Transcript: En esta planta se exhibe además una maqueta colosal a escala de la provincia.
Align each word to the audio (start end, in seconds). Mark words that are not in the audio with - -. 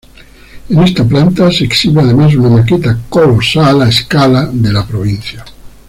En 0.69 0.79
esta 0.81 1.03
planta 1.07 1.51
se 1.51 1.65
exhibe 1.65 2.01
además 2.01 2.33
una 2.33 2.49
maqueta 2.49 2.97
colosal 3.07 3.83
a 3.83 3.89
escala 3.89 4.47
de 4.51 4.73
la 4.73 4.83
provincia. 4.87 5.45